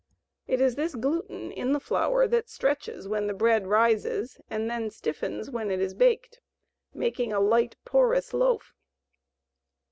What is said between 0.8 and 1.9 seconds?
gluten in the